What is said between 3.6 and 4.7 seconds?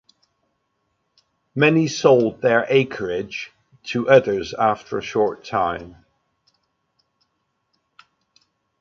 to others